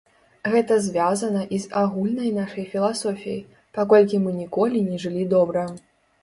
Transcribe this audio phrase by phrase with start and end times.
[0.53, 3.37] Гэта звязана і з агульнай нашай філасофіяй,
[3.79, 5.69] паколькі мы ніколі не жылі добра.